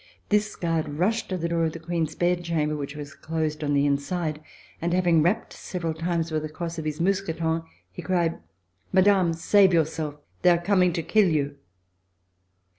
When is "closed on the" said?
3.13-3.85